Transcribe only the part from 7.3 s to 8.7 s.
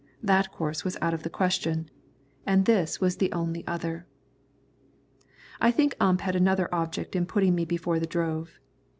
me before the drove.